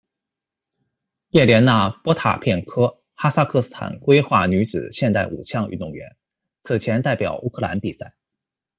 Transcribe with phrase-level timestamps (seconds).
[1.29, 6.15] 叶莲娜·波塔片科，哈萨克斯坦归化女子现代五项运动员，
[6.63, 8.15] 此前代表乌克兰比赛。